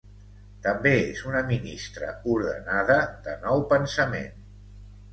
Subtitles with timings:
[0.67, 4.47] També és una ministra ordenada de Nou Pensament.